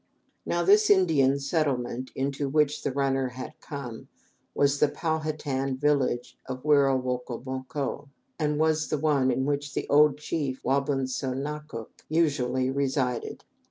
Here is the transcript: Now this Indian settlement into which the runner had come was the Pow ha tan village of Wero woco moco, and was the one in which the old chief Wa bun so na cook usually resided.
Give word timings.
Now 0.47 0.63
this 0.63 0.89
Indian 0.89 1.37
settlement 1.39 2.09
into 2.15 2.49
which 2.49 2.81
the 2.81 2.91
runner 2.91 3.27
had 3.27 3.53
come 3.61 4.07
was 4.55 4.79
the 4.79 4.87
Pow 4.87 5.19
ha 5.19 5.31
tan 5.37 5.77
village 5.77 6.39
of 6.47 6.63
Wero 6.63 6.99
woco 6.99 7.45
moco, 7.45 8.09
and 8.39 8.57
was 8.57 8.87
the 8.89 8.97
one 8.97 9.29
in 9.29 9.45
which 9.45 9.75
the 9.75 9.87
old 9.89 10.17
chief 10.17 10.63
Wa 10.63 10.79
bun 10.79 11.05
so 11.05 11.35
na 11.35 11.59
cook 11.59 12.01
usually 12.09 12.71
resided. 12.71 13.43